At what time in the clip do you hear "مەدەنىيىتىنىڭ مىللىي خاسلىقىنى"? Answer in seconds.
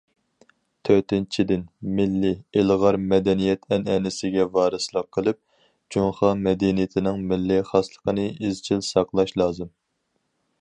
6.49-8.27